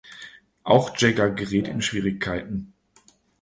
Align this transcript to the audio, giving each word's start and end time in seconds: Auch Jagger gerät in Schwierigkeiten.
Auch 0.63 0.97
Jagger 0.97 1.29
gerät 1.29 1.67
in 1.67 1.83
Schwierigkeiten. 1.83 2.73